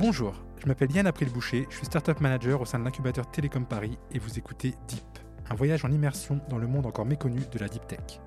[0.00, 3.66] Bonjour, je m'appelle Yann April Boucher, je suis Startup Manager au sein de l'incubateur Télécom
[3.66, 5.18] Paris et vous écoutez Deep,
[5.50, 8.18] un voyage en immersion dans le monde encore méconnu de la Deep Tech.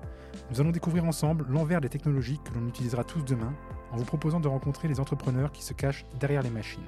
[0.52, 3.52] Nous allons découvrir ensemble l'envers des technologies que l'on utilisera tous demain
[3.90, 6.84] en vous proposant de rencontrer les entrepreneurs qui se cachent derrière les machines.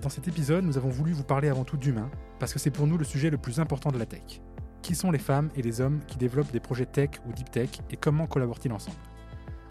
[0.00, 2.86] Dans cet épisode, nous avons voulu vous parler avant tout d'humain, parce que c'est pour
[2.86, 4.40] nous le sujet le plus important de la tech.
[4.80, 7.68] Qui sont les femmes et les hommes qui développent des projets tech ou deep tech
[7.90, 8.96] et comment collaborent-ils ensemble?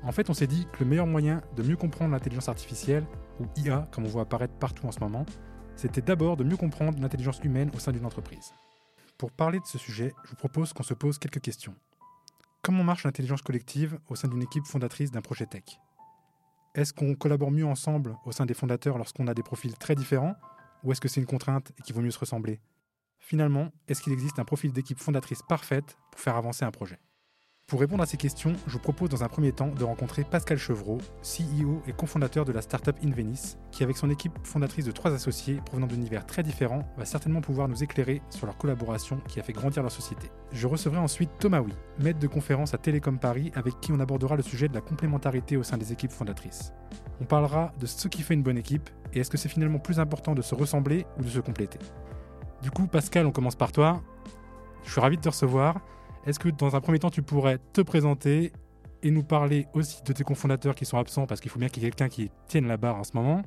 [0.03, 3.03] En fait, on s'est dit que le meilleur moyen de mieux comprendre l'intelligence artificielle,
[3.39, 5.25] ou IA comme on voit apparaître partout en ce moment,
[5.75, 8.53] c'était d'abord de mieux comprendre l'intelligence humaine au sein d'une entreprise.
[9.17, 11.75] Pour parler de ce sujet, je vous propose qu'on se pose quelques questions.
[12.61, 15.79] Comment marche l'intelligence collective au sein d'une équipe fondatrice d'un projet tech?
[16.75, 20.35] Est-ce qu'on collabore mieux ensemble au sein des fondateurs lorsqu'on a des profils très différents
[20.83, 22.59] Ou est-ce que c'est une contrainte et qu'il vaut mieux se ressembler?
[23.19, 26.99] Finalement, est-ce qu'il existe un profil d'équipe fondatrice parfaite pour faire avancer un projet?
[27.69, 30.57] Pour répondre à ces questions, je vous propose dans un premier temps de rencontrer Pascal
[30.57, 35.13] Chevreau, CEO et cofondateur de la startup Invenice, qui avec son équipe fondatrice de trois
[35.13, 39.43] associés provenant d'univers très différents va certainement pouvoir nous éclairer sur leur collaboration qui a
[39.43, 40.31] fait grandir leur société.
[40.51, 44.35] Je recevrai ensuite Thomas Oui, maître de conférence à Télécom Paris avec qui on abordera
[44.35, 46.73] le sujet de la complémentarité au sein des équipes fondatrices.
[47.21, 49.99] On parlera de ce qui fait une bonne équipe et est-ce que c'est finalement plus
[49.99, 51.77] important de se ressembler ou de se compléter.
[52.63, 54.01] Du coup, Pascal, on commence par toi.
[54.85, 55.81] Je suis ravi de te recevoir.
[56.25, 58.51] Est-ce que dans un premier temps, tu pourrais te présenter
[59.03, 61.83] et nous parler aussi de tes cofondateurs qui sont absents parce qu'il faut bien qu'il
[61.83, 63.41] y ait quelqu'un qui tienne la barre en ce moment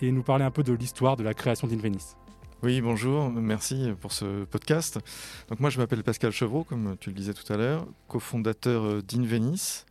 [0.00, 2.16] et nous parler un peu de l'histoire de la création d'Invenis.
[2.62, 4.98] Oui, bonjour, merci pour ce podcast.
[5.48, 9.84] Donc moi je m'appelle Pascal Chevreau, comme tu le disais tout à l'heure, cofondateur d'Invenis.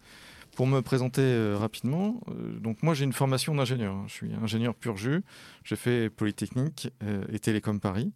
[0.55, 3.97] Pour me présenter euh, rapidement, euh, donc moi j'ai une formation d'ingénieur.
[4.07, 5.21] Je suis ingénieur pur jus.
[5.65, 8.13] J'ai fait Polytechnique euh, et Télécom Paris.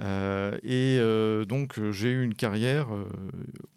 [0.00, 3.06] Euh, et euh, donc j'ai eu une carrière euh,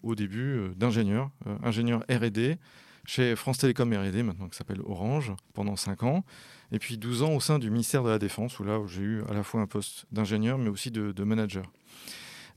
[0.01, 1.29] au début d'ingénieur,
[1.63, 2.57] ingénieur R&D
[3.05, 6.25] chez France Télécom R&D, maintenant qui s'appelle Orange, pendant 5 ans.
[6.71, 9.23] Et puis 12 ans au sein du ministère de la Défense, où là j'ai eu
[9.29, 11.65] à la fois un poste d'ingénieur, mais aussi de manager.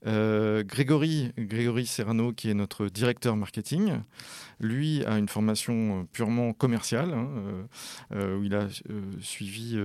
[0.06, 1.32] Euh, Grégory,
[1.86, 4.00] Serrano, qui est notre directeur marketing,
[4.60, 7.28] lui a une formation euh, purement commerciale, hein,
[8.12, 8.68] euh, où il a
[9.20, 9.76] suivi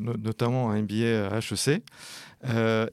[0.00, 1.82] notamment un MBA à HEC,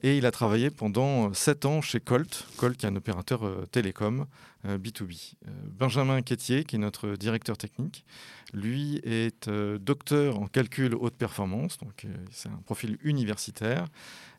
[0.02, 4.26] et il a travaillé pendant 7 ans chez Colt, Colt qui est un opérateur télécom
[4.66, 5.34] B2B.
[5.66, 8.04] Benjamin Quétier, qui est notre directeur technique,
[8.52, 13.86] lui est docteur en calcul haute performance, donc c'est un profil universitaire,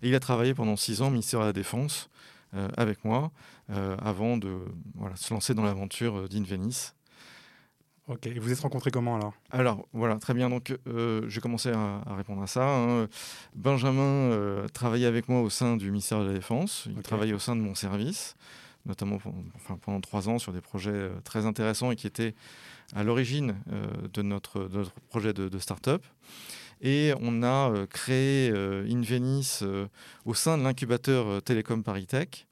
[0.01, 2.09] et il a travaillé pendant 6 ans au ministère de la Défense,
[2.55, 3.31] euh, avec moi
[3.69, 4.57] euh, avant de
[5.13, 6.93] se lancer dans l'aventure euh, d'Invenis.
[8.07, 9.33] Ok, et vous êtes rencontrés comment alors?
[9.51, 10.49] Alors voilà, très bien.
[10.49, 10.75] Donc
[11.27, 12.67] j'ai commencé à, répondre à ça.
[12.67, 13.07] Hein.
[13.53, 16.87] Benjamin travaillait avec moi au sein du ministère de la Défense.
[16.89, 18.35] Il travaillait au sein de mon service,
[18.85, 19.19] notamment
[19.81, 22.33] pendant trois ans sur des projets très intéressants et qui étaient
[22.95, 23.55] à l'origine
[24.13, 24.69] de, notre,
[25.09, 26.03] projet de, start-up.
[26.81, 29.87] Et on a euh, créé euh, Invenis euh,
[30.25, 32.47] au sein de l'incubateur Télécom Paritech.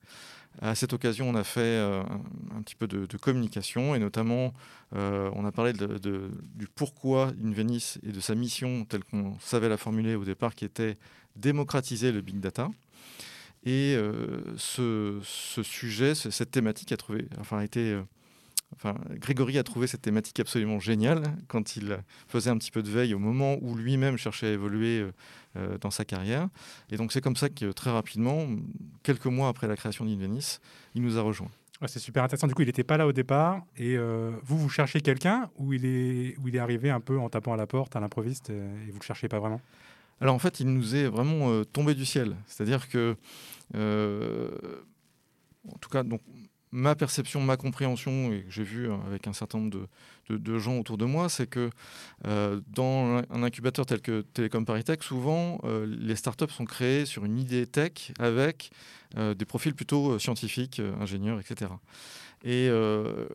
[0.59, 4.55] À cette occasion, on a fait un, petit peu de, communication et notamment,
[4.91, 10.15] on a parlé du pourquoi Invenis et de sa mission telle qu'on savait la formuler
[10.15, 10.97] au départ, qui était
[11.35, 12.71] démocratiser le big data.
[13.66, 13.97] Et
[14.57, 15.19] ce,
[15.63, 17.28] sujet, cette thématique a, trouvé,
[17.63, 18.00] été
[18.75, 21.97] Enfin, Grégory a trouvé cette thématique absolument géniale quand il
[22.28, 25.12] faisait un petit peu de veille au moment où lui-même cherchait à évoluer euh,
[25.56, 26.50] euh, dans sa carrière.
[26.91, 28.45] Et donc c'est comme ça que très rapidement,
[29.03, 30.59] quelques mois après la création d'Invenis,
[30.95, 31.50] il nous a rejoints.
[31.88, 32.47] c'est super intéressant.
[32.47, 33.62] Du coup, il n'était pas là au départ.
[33.78, 37.18] Et euh, vous, vous cherchez quelqu'un ou il, est, où il est arrivé un peu
[37.18, 39.62] en tapant à la porte à l'improviste et vous ne le cherchez pas vraiment?
[40.19, 42.35] Alors en fait, il nous est vraiment tombé du ciel.
[42.47, 43.16] C'est-à-dire que,
[43.75, 46.22] en tout cas, donc,
[46.72, 49.88] ma perception, ma compréhension, et que j'ai vu hein, avec un certain nombre
[50.29, 51.69] de, gens autour de moi, c'est que
[52.25, 57.25] euh, dans un incubateur tel que Télécom Paris souvent, euh, les startups sont créées sur
[57.25, 58.72] une idée tech avec
[59.17, 61.72] euh, des profils plutôt scientifiques, ingénieurs, etc.
[62.43, 63.27] Et euh,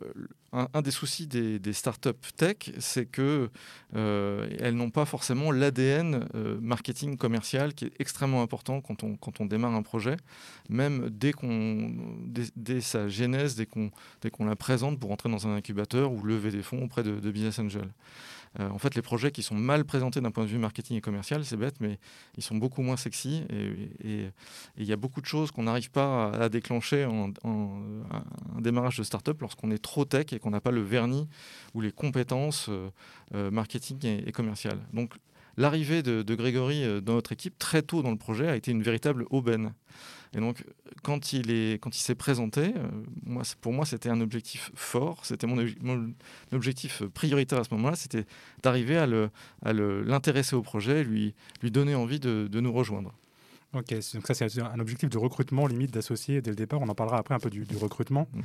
[0.53, 3.49] un, des soucis des, startups tech, c'est qu'elles
[3.97, 9.75] euh, n'ont pas forcément l'ADN euh, marketing commercial qui est extrêmement important quand on, démarre
[9.75, 10.17] un projet,
[10.69, 13.91] même dès, sa genèse, dès qu'on,
[14.21, 17.19] dès qu'on la présente pour entrer dans un incubateur ou lever des fonds auprès de,
[17.19, 17.89] de Business Angel.
[18.61, 21.01] Euh, en fait, les projets qui sont mal présentés d'un point de vue marketing et
[21.01, 21.99] commercial, c'est bête, mais
[22.37, 23.45] ils sont beaucoup moins sexy.
[24.05, 24.27] Et
[24.77, 27.33] il y a beaucoup de choses qu'on n'arrive pas à, déclencher en,
[28.61, 31.29] démarrage de start-up lorsqu'on est trop tech et qu'on n'a pas le vernis
[31.75, 32.91] ou les compétences euh,
[33.35, 34.79] euh, marketing et, et commerciales.
[34.93, 35.15] Donc,
[35.57, 39.27] l'arrivée de, Grégory dans notre équipe très tôt dans le projet a été une véritable
[39.31, 39.75] aubaine.
[40.35, 40.65] Et donc,
[41.03, 42.73] quand il est, quand il s'est présenté,
[43.25, 45.27] moi, pour moi, c'était un objectif fort.
[45.27, 45.63] C'était mon,
[46.53, 48.25] objectif prioritaire à ce moment-là, c'était
[48.63, 49.07] d'arriver à
[49.73, 53.15] l'intéresser au projet, lui, lui donner envie de nous rejoindre.
[53.75, 56.83] Ok, donc ça c'est un objectif de recrutement limite d'associés dès le départ.
[56.83, 58.29] On en parlera après un peu du, recrutement.
[58.35, 58.43] Mhm.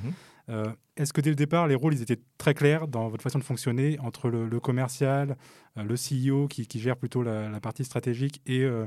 [0.50, 3.38] Euh, est-ce que dès le départ, les rôles ils étaient très clairs dans votre façon
[3.38, 5.36] de fonctionner entre le, commercial,
[5.78, 8.86] euh, le CEO qui, gère plutôt la, partie stratégique et, euh,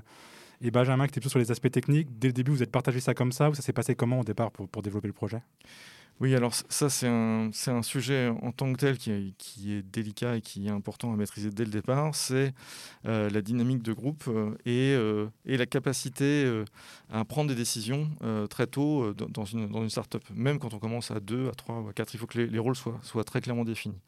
[0.61, 3.01] et Benjamin qui était plutôt sur les aspects techniques Dès le début, vous êtes partagé
[3.01, 5.43] ça comme ça ou ça s'est passé comment au départ pour, pour développer le projet?
[6.21, 9.83] Oui, alors ça, c'est un, un, sujet en tant que tel qui est, qui est,
[9.83, 12.15] délicat et qui est important à maîtriser dès le départ.
[12.15, 12.53] C'est
[13.07, 16.47] euh, la dynamique de groupe euh, et, euh, et, la capacité
[17.11, 18.11] à prendre des décisions
[18.51, 20.23] très tôt dans une, dans une start-up.
[20.35, 22.47] Même quand on commence à 2, à 3 ou à 4, il faut que les,
[22.47, 23.99] les, rôles soient, soient très clairement définis.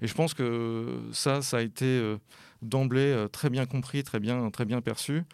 [0.00, 2.16] Et je pense que ça, ça a été
[2.62, 5.24] d'emblée très bien compris, très bien, très bien perçu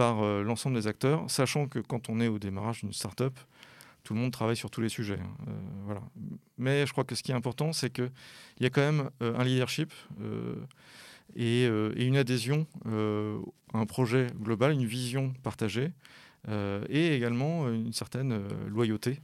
[0.00, 3.38] par l'ensemble des acteurs, sachant que quand on est au démarrage d'une start-up,
[4.02, 5.18] tout le monde travaille sur tous les sujets.
[5.20, 5.52] Hein.
[5.90, 5.94] Euh.
[6.58, 8.10] Mais je crois que ce qui est important, c'est qu'il
[8.60, 9.92] y a quand même euh, un leadership
[10.22, 10.56] euh,
[11.36, 11.66] et,
[12.04, 15.92] une adhésion à un projet global, une vision partagée.
[16.88, 19.20] et également une certaine loyauté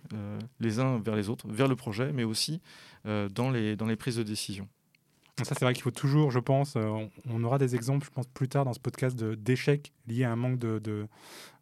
[0.61, 2.61] les uns vers les autres, vers le projet, mais aussi
[3.05, 4.69] dans les prises de décision.
[5.45, 8.49] Ça, c'est vrai qu'il faut toujours, je pense, on, aura des exemples, je pense, plus
[8.49, 10.81] tard dans ce podcast d'échecs liés à un manque de,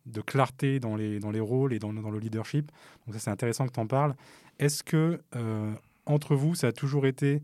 [0.07, 2.71] de clarté dans les, dans les rôles et dans, dans le leadership.
[3.07, 4.15] Donc ça, c'est intéressant que tu en parles.
[4.59, 5.73] Est-ce que, euh,
[6.07, 7.43] entre vous, ça a toujours été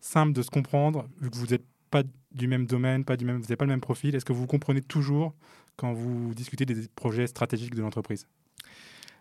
[0.00, 2.02] simple de se comprendre, vu que vous n'êtes pas
[2.32, 4.14] du même domaine, pas du même, vous n'avez pas le même profil?
[4.14, 5.34] Est-ce que vous comprenez toujours
[5.76, 8.26] quand vous discutez des projets stratégiques de l'entreprise?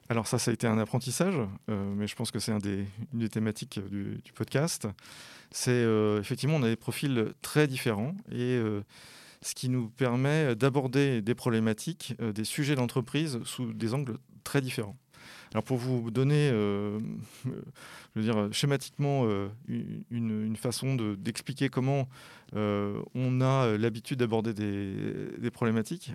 [0.07, 1.35] Alors ça, ça a été un apprentissage,
[1.69, 4.87] euh, mais je pense que c'est une des thématiques du, podcast.
[5.51, 8.61] C'est euh, effectivement, on a des profils très différents et
[9.45, 14.59] ce qui nous permet d'aborder des problématiques, euh, des sujets d'entreprise sous des angles très
[14.59, 14.97] différents.
[15.51, 16.99] Alors pour vous donner, euh,
[17.45, 19.47] je veux dire, schématiquement euh,
[20.11, 22.07] une, façon d'expliquer comment
[22.53, 26.13] on a l'habitude d'aborder des, problématiques,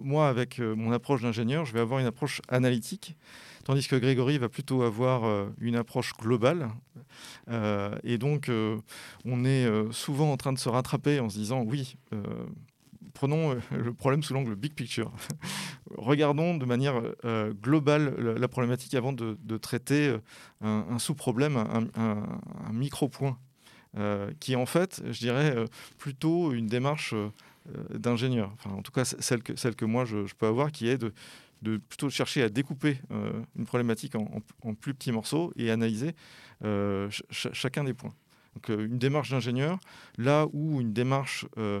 [0.00, 3.16] moi avec mon approche d'ingénieur, je vais avoir une approche analytique,
[3.64, 6.68] tandis que Grégory va plutôt avoir une approche globale.
[8.02, 8.50] et donc
[9.24, 11.96] on est souvent en train de se rattraper en se disant oui
[13.16, 15.12] prenons euh, le problème sous l'angle big picture.
[15.96, 20.18] Regardons de manière euh, globale la, problématique avant de, traiter euh,
[20.60, 23.38] un, sous-problème, un, micro-point,
[24.40, 25.56] qui est en fait, je dirais,
[25.96, 27.14] plutôt une démarche
[27.94, 28.52] d'ingénieur.
[28.54, 32.42] Enfin, en tout cas, celle que, moi je, peux avoir, qui est de plutôt chercher
[32.42, 32.98] à découper
[33.56, 36.14] une problématique en, plus petits morceaux et analyser
[37.30, 38.12] chacun des points.
[38.56, 39.78] Donc euh, une démarche d'ingénieur,
[40.16, 41.78] là où une démarche euh,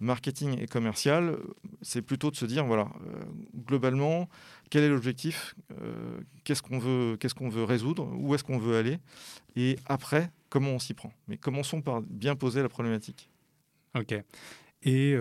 [0.00, 1.38] marketing et commerciale,
[1.80, 3.22] c'est plutôt de se dire, voilà, euh,
[3.66, 4.28] globalement,
[4.68, 5.56] quel est l'objectif,
[6.44, 8.98] qu'est-ce qu'on veut, résoudre, où est-ce qu'on veut aller,
[9.56, 11.12] et après, comment on s'y prend.
[11.26, 13.30] Mais commençons par bien poser la problématique.
[13.98, 14.14] Ok.
[14.82, 15.16] Et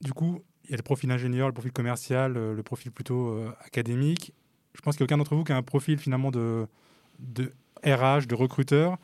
[0.00, 4.32] du coup, il y a le profil ingénieur, le profil commercial, le profil plutôt académique.
[4.74, 6.66] Je pense qu'il n'y a aucun d'entre vous qui a un profil finalement de
[7.84, 8.98] RH, de recruteur.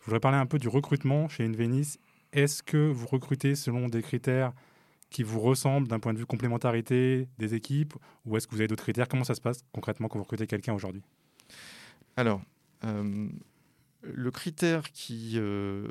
[0.00, 1.98] Je voudrais parler un peu du recrutement chez Invenice.
[2.32, 4.52] Est-ce que vous recrutez selon des critères
[5.10, 7.94] qui vous ressemblent d'un point de vue complémentarité des équipes
[8.24, 9.08] ou est-ce que vous avez d'autres critères?
[9.08, 11.02] Comment ça se passe concrètement quand vous recrutez quelqu'un aujourd'hui?
[12.16, 12.40] Alors,
[12.84, 13.28] euh,
[14.02, 15.86] le critère qui, euh,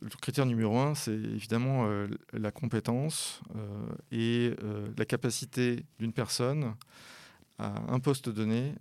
[0.00, 3.40] le critère numéro un, c'est évidemment euh, la compétence
[4.10, 4.52] et
[4.96, 6.74] la capacité d'une personne
[7.58, 8.74] à un poste donné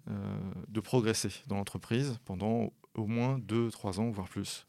[0.68, 4.66] de progresser dans l'entreprise pendant au moins 2-3 ans, voire plus.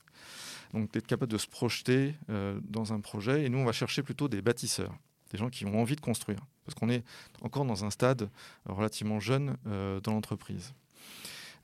[0.73, 3.45] Donc d'être capable de se projeter euh, dans un projet.
[3.45, 4.95] Et nous, on va chercher plutôt des bâtisseurs,
[5.31, 6.41] des gens qui ont envie de construire.
[6.65, 7.05] Parce qu'on est
[7.43, 8.29] encore dans un stade
[8.67, 10.73] relativement jeune euh, dans l'entreprise.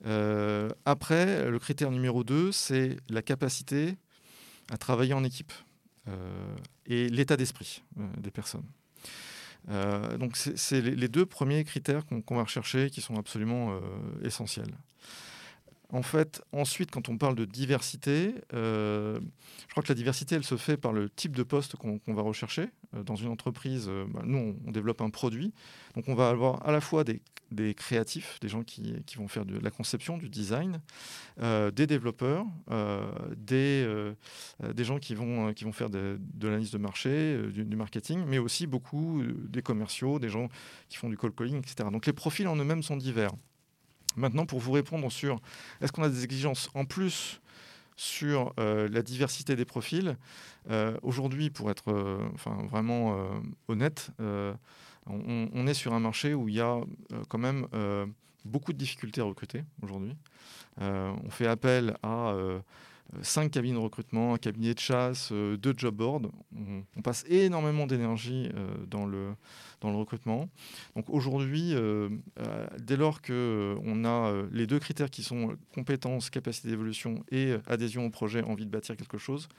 [0.05, 3.95] Euh, après, le critère numéro 2, c'est la capacité
[4.71, 5.51] à travailler en équipe
[6.87, 7.83] et l'état d'esprit
[8.17, 8.65] des personnes.
[10.17, 13.79] donc c'est les, deux premiers critères qu'on va rechercher qui sont absolument
[14.23, 14.73] essentiels.
[15.91, 19.19] En fait, ensuite, quand on parle de diversité, euh,
[19.67, 22.21] je crois que la diversité, elle se fait par le type de poste qu'on va
[22.21, 22.69] rechercher.
[22.95, 25.53] Euh, dans une entreprise, euh, bah, nous, on, développe un produit.
[25.95, 27.21] Donc, on va avoir à la fois des,
[27.73, 30.79] créatifs, des gens qui, vont faire de la conception, du design,
[31.41, 32.45] des développeurs,
[33.35, 33.85] des,
[34.77, 39.21] gens qui vont, qui vont faire de, l'analyse de marché, du, marketing, mais aussi beaucoup
[39.49, 40.47] des commerciaux, des gens
[40.87, 41.89] qui font du call calling, etc.
[41.91, 43.33] Donc, les profils en eux-mêmes sont divers.
[44.15, 45.39] Maintenant, pour vous répondre sur
[45.81, 47.41] est-ce qu'on a des exigences en plus
[47.95, 50.17] sur euh, la diversité des profils,
[50.69, 53.29] euh, aujourd'hui, pour être euh, enfin, vraiment
[53.67, 54.09] honnête,
[55.07, 56.79] on, est sur un marché où il y a
[57.27, 57.67] quand même
[58.45, 60.15] beaucoup de difficultés à recruter aujourd'hui.
[60.79, 62.33] on fait appel à
[63.21, 66.21] cinq cabines de recrutement, un cabinet de chasse, deux job boards.
[66.97, 68.49] On, passe énormément d'énergie
[68.87, 69.33] dans, le,
[69.81, 70.49] dans le recrutement.
[70.95, 71.73] Donc aujourd'hui,
[72.79, 78.09] dès lors qu'on a les deux critères qui sont compétences, capacité d'évolution et adhésion au
[78.09, 79.49] projet, envie de bâtir quelque chose,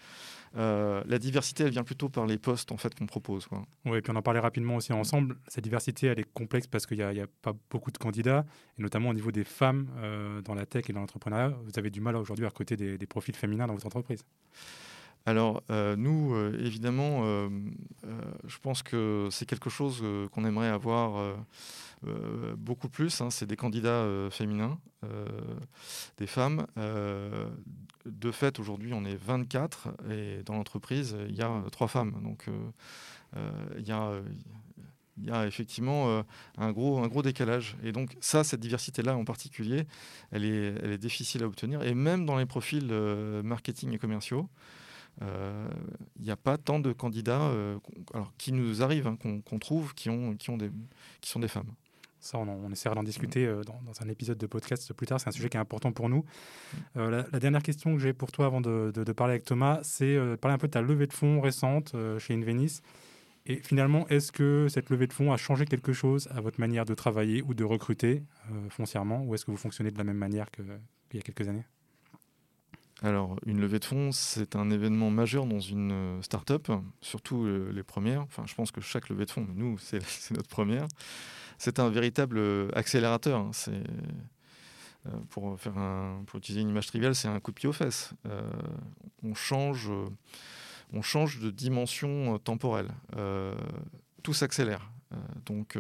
[0.57, 3.49] euh, la diversité, elle vient plutôt par les postes en fait qu'on propose.
[3.85, 5.37] Oui, et puis on en parlait rapidement aussi ensemble.
[5.49, 8.45] Cette diversité, elle est complexe parce qu'il n'y a, pas beaucoup de candidats,
[8.79, 11.57] et notamment au niveau des femmes euh, dans la tech et dans l'entrepreneuriat.
[11.65, 14.25] Vous avez du mal aujourd'hui à recruter des, profils féminins dans votre entreprise.
[15.25, 17.23] Alors, euh, nous, évidemment,
[18.45, 20.03] je pense que c'est quelque chose
[20.33, 21.37] qu'on aimerait avoir
[22.07, 23.21] euh, beaucoup plus.
[23.21, 25.27] Hein, c'est des candidats euh, féminins, euh,
[26.19, 26.67] des femmes.
[28.05, 32.21] de fait, aujourd'hui, on est 24 et dans l'entreprise, il y a trois femmes.
[32.23, 32.47] Donc,
[33.79, 36.25] il y a effectivement
[36.59, 37.77] un, gros, décalage.
[37.85, 39.87] Et donc ça, cette diversité-là en particulier,
[40.33, 41.83] elle est difficile à obtenir.
[41.83, 42.93] Et même dans les profils
[43.45, 44.49] marketing et commerciaux,
[45.21, 47.53] il n'y a pas tant de candidats
[48.13, 51.73] alors, qui nous arrivent, hein, qu'on trouve, qui, ont, qui, sont des femmes.
[52.23, 55.19] Ça, on, essaiera d'en discuter euh, dans, un épisode de podcast plus tard.
[55.19, 56.25] C'est un sujet qui est important pour nous.
[56.97, 60.31] Euh, la, dernière question que j'ai pour toi avant de, parler avec Thomas, c'est euh,
[60.31, 62.81] de parler un peu de ta levée de fonds récente chez Invenis.
[63.45, 66.85] Et finalement, est-ce que cette levée de fonds a changé quelque chose à votre manière
[66.85, 68.23] de travailler ou de recruter
[68.71, 70.65] foncièrement Ou est-ce que vous fonctionnez de la même manière qu'il
[71.15, 71.65] y a quelques années?
[73.03, 78.23] Alors, une levée de fonds, c'est un événement majeur dans une start-up, surtout les premières.
[78.23, 80.87] Enfin, je pense que chaque levée de fonds, nous, c'est notre première
[81.63, 83.39] c'est un véritable euh, accélérateur.
[83.39, 83.51] Hein.
[83.53, 83.85] C'est
[85.07, 85.57] euh, pour,
[86.35, 88.11] utiliser une image triviale, c'est un coup de pied aux fesses.
[88.27, 88.43] Euh,
[89.23, 89.89] on, change,
[90.93, 92.89] on change de dimension temporelle.
[94.25, 94.91] tout s'accélère.
[95.47, 95.79] donc,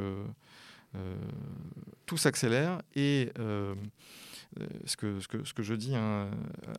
[2.07, 3.33] tout s'accélère et
[4.85, 6.30] ce, que, ce, que, ce je dis hein,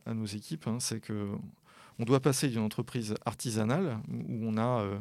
[0.06, 1.30] à nos équipes, hein, c'est que
[1.98, 4.98] on doit passer d'une entreprise artisanale où on a euh,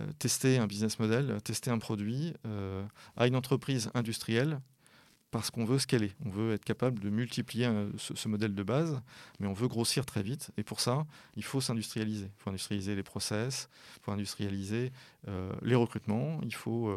[0.00, 2.84] euh, testé un business model, testé un produit, euh,
[3.16, 4.60] à une entreprise industrielle
[5.30, 6.12] parce qu'on veut scaler.
[6.26, 9.00] On veut être capable de multiplier ce, modèle de base,
[9.40, 10.50] mais on veut grossir très vite.
[10.58, 12.26] Et pour ça, il faut s'industrialiser.
[12.26, 14.92] Il faut industrialiser les process, il faut industrialiser
[15.62, 16.94] les recrutements, il faut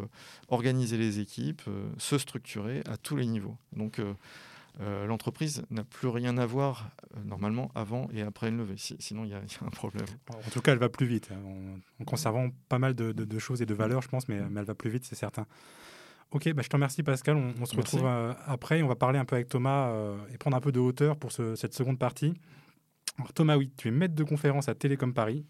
[0.49, 1.61] organiser les équipes,
[1.97, 3.55] se structurer à tous les niveaux.
[3.71, 4.01] Donc,
[4.81, 8.75] euh, l'entreprise n'a plus rien à voir euh, normalement avant et après une levée.
[8.77, 10.05] sinon, il y, a un problème.
[10.29, 11.39] En tout cas, elle va plus vite, hein,
[11.99, 14.89] en, conservant pas mal de, choses et de valeurs, je pense, mais, elle va plus
[14.89, 15.45] vite, c'est certain.
[16.31, 17.37] Ok, bah, je te remercie Pascal.
[17.37, 18.81] On, se retrouve euh, après.
[18.81, 19.93] On va parler un peu avec Thomas
[20.33, 22.33] et prendre un peu de hauteur pour cette seconde partie.
[23.17, 25.45] Alors, Thomas, oui, tu es maître de conférence à Télécom Paris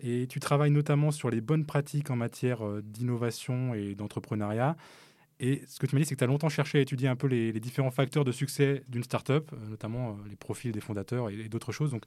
[0.00, 4.76] et tu travailles notamment sur les bonnes pratiques en matière d'innovation et d'entrepreneuriat.
[5.40, 7.16] Et ce que tu m'as dit, c'est que tu as longtemps cherché à étudier un
[7.16, 11.30] peu les, différents facteurs de succès d'une startup, euh, notamment euh, les profils des fondateurs
[11.30, 11.90] et, d'autres choses.
[11.90, 12.04] Donc,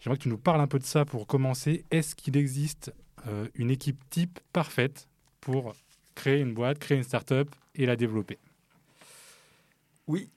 [0.00, 1.84] j'aimerais que tu nous parles un peu de ça pour commencer.
[1.90, 2.92] Est-ce qu'il existe
[3.26, 5.08] euh, une équipe type parfaite
[5.40, 5.74] pour
[6.14, 8.38] créer une boîte, créer une startup et la développer?
[10.06, 10.30] Oui,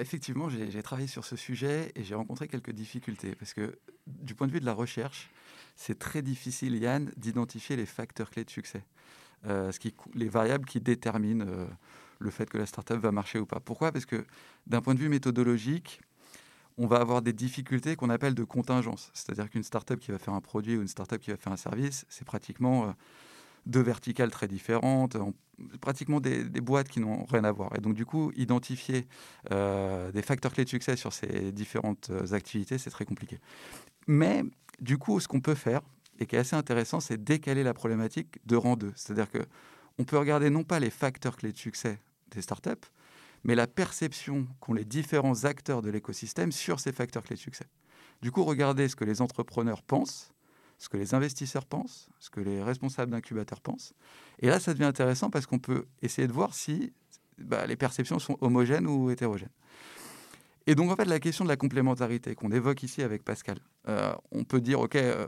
[0.00, 4.48] effectivement, j'ai travaillé sur ce sujet et j'ai rencontré quelques difficultés parce que du point
[4.48, 5.30] de vue de la recherche,
[5.76, 8.82] c'est très difficile, Yann, d'identifier les facteurs clés de succès.
[9.46, 11.66] Euh, ce qui, les variables qui déterminent euh,
[12.18, 13.60] le fait que la startup va marcher ou pas.
[13.60, 13.92] Pourquoi?
[13.92, 14.24] Parce que
[14.66, 16.00] d'un point de vue méthodologique,
[16.76, 19.10] on va avoir des difficultés qu'on appelle de contingence.
[19.14, 21.56] C'est-à-dire qu'une startup qui va faire un produit ou une startup qui va faire un
[21.56, 22.92] service, c'est pratiquement euh,
[23.66, 25.16] deux verticales très différentes,
[25.80, 27.70] pratiquement des, boîtes qui n'ont rien à voir.
[27.76, 29.06] Et donc, du coup, identifier
[29.50, 33.40] des facteurs clés de succès sur ces différentes activités, c'est très compliqué.
[34.06, 34.42] Mais,
[34.80, 35.82] du coup, ce qu'on peut faire,
[36.18, 38.92] et qui est assez intéressant, c'est décaler la problématique de rang 2.
[38.96, 39.40] C'est-à-dire que
[39.98, 41.98] on peut regarder non pas les facteurs clés de succès
[42.30, 42.70] des startups,
[43.44, 47.66] mais la perception qu'ont les différents acteurs de l'écosystème sur ces facteurs clés de succès.
[48.22, 50.32] Du coup, regardez ce que les entrepreneurs pensent,
[50.78, 53.94] ce que les investisseurs pensent, ce que les responsables d'incubateurs pensent.
[54.40, 56.92] Et là, ça devient intéressant parce qu'on peut essayer de voir si
[57.38, 59.50] bah, les perceptions sont homogènes ou hétérogènes.
[60.66, 63.58] Et donc, en fait, la question de la complémentarité qu'on évoque ici avec Pascal,
[63.88, 65.26] euh, on peut dire, OK, euh,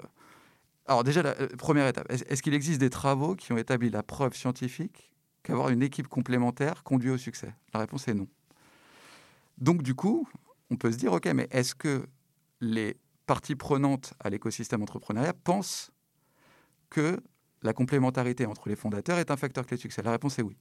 [0.91, 4.03] alors déjà, la euh, première étape, est-ce qu'il existe des travaux qui ont établi la
[4.03, 5.13] preuve scientifique
[5.45, 7.55] qu'avoir une équipe complémentaire conduit au succès?
[7.73, 8.27] La réponse est non.
[9.59, 10.29] Donc du coup,
[10.69, 12.09] on peut se dire, OK, mais est-ce que
[12.61, 15.93] les parties prenantes à l'écosystème entrepreneurial pensent
[16.89, 17.21] que
[17.63, 20.03] la complémentarité entre les fondateurs est un facteur clé de succès?
[20.03, 20.57] La réponse est oui.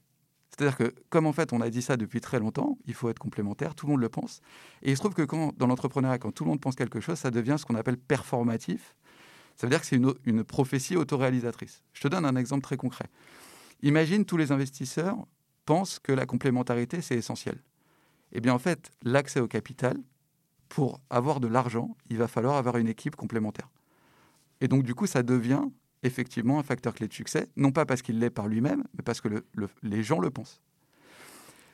[0.50, 3.18] C'est-à-dire que, comme en fait on a dit ça depuis très longtemps, il faut être
[3.18, 4.42] complémentaire, tout le monde le pense.
[4.82, 7.18] Et il se trouve que quand, dans l'entrepreneuriat, quand tout le monde pense quelque chose,
[7.18, 8.94] ça devient ce qu'on appelle performatif.
[9.60, 11.82] Ça veut dire que c'est une, prophétie autoréalisatrice.
[11.92, 13.10] Je te donne un exemple très concret.
[13.82, 15.18] Imagine tous les investisseurs
[15.66, 17.62] pensent que la complémentarité, c'est essentiel.
[18.32, 19.98] Eh bien, en fait, l'accès au capital,
[20.70, 23.68] pour avoir de l'argent, il va falloir avoir une équipe complémentaire.
[24.62, 25.64] Et donc, du coup, ça devient
[26.02, 29.20] effectivement un facteur clé de succès, non pas parce qu'il l'est par lui-même, mais parce
[29.20, 29.44] que
[29.82, 30.62] les gens le pensent.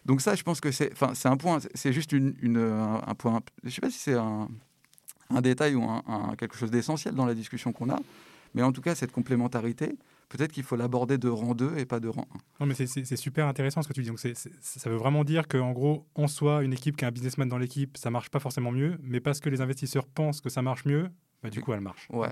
[0.06, 0.92] Donc ça, je pense que c'est,
[1.24, 3.42] un point, c'est juste une, un, point.
[3.62, 4.48] Je sais pas si c'est un,
[5.40, 7.98] détail ou un, quelque chose d'essentiel dans la discussion qu'on a,
[8.54, 9.96] mais en tout cas, cette complémentarité,
[10.28, 12.26] peut-être qu'il faut l'aborder de rang 2 et pas de rang
[12.60, 12.64] 1.
[12.64, 14.08] Non, mais c'est super intéressant ce que tu dis.
[14.08, 17.48] Donc ça veut vraiment dire qu'en gros, en soi, une équipe qui a un businessman
[17.48, 20.62] dans l'équipe, ça marche pas forcément mieux, mais parce que les investisseurs pensent que ça
[20.62, 21.10] marche mieux,
[21.42, 22.08] bah, du coup, elle marche.
[22.10, 22.28] Ouais.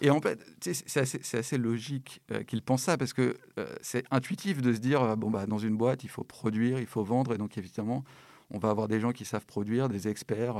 [0.00, 4.04] Et en fait, c'est assez, assez, logique euh, qu'ils pensent ça parce que euh, c'est
[4.10, 7.04] intuitif de se dire euh, bon, bah, dans une boîte, il faut produire, il faut
[7.04, 7.34] vendre.
[7.34, 8.04] Et donc, évidemment,
[8.50, 10.56] on va avoir des gens qui savent produire, des experts,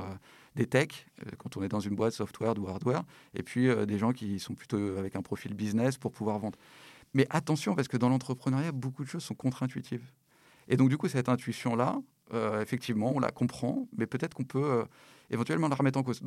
[0.59, 1.07] des techs,
[1.39, 4.55] quand on est dans une boîte software ou hardware, et puis des gens qui sont
[4.55, 6.59] plutôt avec un profil business pour pouvoir vendre.
[7.15, 10.13] Mais attention, parce que dans l'entrepreneuriat, beaucoup de choses sont contre-intuitives.
[10.69, 12.01] Et donc, du coup, cette intuition-là,
[12.61, 14.85] effectivement, on la comprend, mais peut-être qu'on peut
[15.31, 16.23] éventuellement la remettre en cause.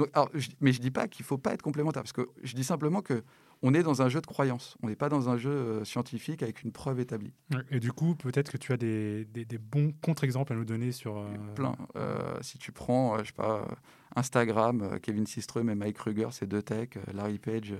[0.59, 2.63] mais je ne dis pas qu'il ne faut pas être complémentaire, parce que je dis
[2.63, 3.23] simplement que
[3.63, 4.75] on est dans un jeu de croyance.
[4.81, 7.33] On n'est pas dans un jeu euh, scientifique avec une preuve établie.
[7.69, 9.27] Et du coup, peut-être que tu as des,
[9.59, 11.17] bons contre-exemples à nous donner sur...
[11.17, 11.75] Euh, plein.
[11.95, 13.67] Euh, si tu prends, je sais pas,
[14.15, 17.75] Instagram, Kevin Systrom et Mike Kruger, c'est deux techs, Larry Page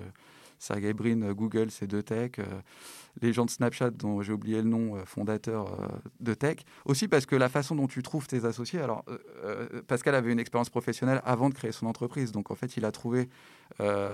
[0.61, 2.33] Sergey Brin, euh, Google, c'est de tech.
[2.37, 2.43] Euh,
[3.19, 5.75] les gens de Snapchat, dont j'ai oublié le nom, euh, fondateur
[6.19, 6.57] de tech.
[6.85, 8.79] Aussi parce que la façon dont tu trouves tes associés.
[8.79, 9.03] Alors,
[9.87, 12.31] Pascal avait une expérience professionnelle avant de créer son entreprise.
[12.31, 13.27] Donc, en fait, il a trouvé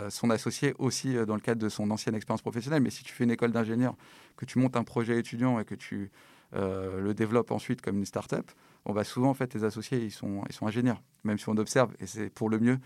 [0.10, 2.82] son associé aussi dans le cadre de son ancienne expérience professionnelle.
[2.82, 3.96] Mais si tu fais une école d'ingénieur,
[4.36, 6.10] que tu montes un projet étudiant et que tu
[6.54, 8.50] le développes ensuite comme une start-up,
[8.86, 11.02] on souvent, en fait, tes associés, ils sont, ils sont ingénieurs.
[11.24, 12.80] Même si on observe, et c'est pour le mieux,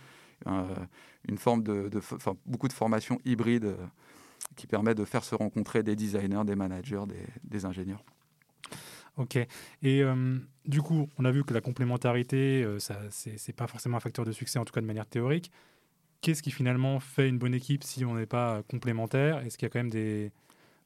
[0.45, 1.89] une forme de,
[2.45, 3.77] beaucoup de formations hybrides euh,
[4.55, 7.03] qui permet de faire se rencontrer des designers, des managers,
[7.43, 8.03] des, ingénieurs.
[9.17, 9.35] Ok.
[9.35, 9.47] Et
[10.03, 14.01] euh, du coup, on a vu que la complémentarité, euh, ce n'est pas forcément un
[14.01, 15.51] facteur de succès, en tout cas de manière théorique.
[16.21, 19.39] Qu'est-ce qui finalement fait une bonne équipe si on n'est pas complémentaire?
[19.39, 20.31] Est-ce qu'il y a quand même des,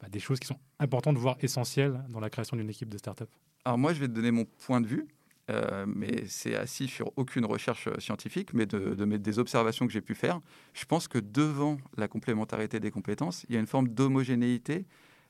[0.01, 3.29] bah, des choses qui sont importantes, voire essentielles dans la création d'une équipe de start-up?
[3.65, 5.07] Alors moi, je vais te donner mon point de vue.
[5.51, 10.01] Euh, mais c'est assis sur aucune recherche scientifique, mais de, de, des observations que j'ai
[10.01, 10.41] pu faire.
[10.73, 14.85] Je pense que devant la complémentarité des compétences, il y a une forme d'homogénéité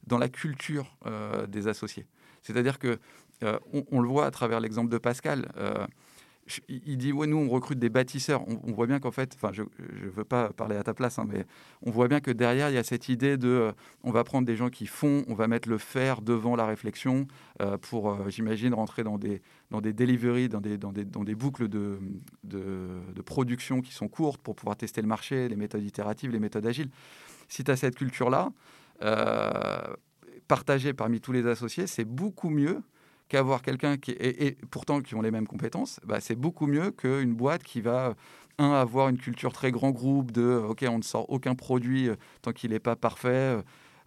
[0.08, 2.06] dans la culture euh, des associés.
[2.44, 3.00] C'est-à-dire que
[3.44, 3.60] euh,
[3.92, 5.52] on, le voit à travers l'exemple de Pascal
[6.68, 8.44] il dit ouais nous on recrute des bâtisseurs.
[8.48, 11.26] On, voit bien qu'en fait, enfin je ne veux pas parler à ta place, hein,
[11.28, 11.46] mais
[11.82, 13.72] on voit bien que derrière il y a cette idée de euh,
[14.04, 17.28] on va prendre des gens qui font, on va mettre le faire devant la réflexion
[17.62, 21.24] euh, pour euh, j'imagine rentrer dans des dans des deliveries, dans des dans des, dans
[21.24, 22.00] des boucles de,
[22.44, 26.68] de, production qui sont courtes pour pouvoir tester le marché, les méthodes itératives, les méthodes
[26.68, 26.90] agiles.
[27.48, 28.52] Si tu as cette culture là
[30.48, 32.84] partagée parmi tous les associés, c'est beaucoup mieux
[33.28, 37.34] qu'avoir quelqu'un qui et, pourtant qui ont les mêmes compétences, bah, c'est beaucoup mieux qu'une
[37.34, 38.16] boîte qui va
[38.58, 42.08] un avoir une culture très grand groupe de euh, ok on ne sort aucun produit
[42.08, 43.62] euh, tant qu'il n'est pas parfait.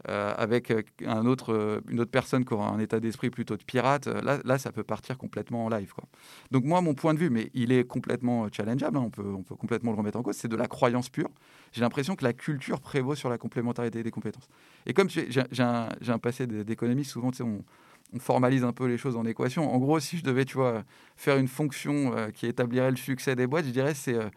[0.09, 0.73] Euh, avec
[1.05, 4.57] un autre, une autre personne qui aura un état d'esprit plutôt de pirate, là, là,
[4.57, 5.93] ça peut partir complètement en live.
[5.93, 6.05] Quoi.
[6.53, 9.43] Donc moi, mon point de vue, mais il est complètement challengeable, hein, on, peut, on
[9.43, 11.29] peut complètement le remettre en cause, c'est de la croyance pure.
[11.73, 14.49] J'ai l'impression que la culture prévaut sur la complémentarité des compétences.
[14.87, 17.65] Et comme j'ai un, passé d'économiste, souvent, on,
[18.13, 19.73] on formalise un peu les choses en équation.
[19.73, 20.85] En gros, si je devais, tu vois,
[21.17, 24.29] faire une fonction euh, qui établirait le succès des boîtes, je dirais c'est euh,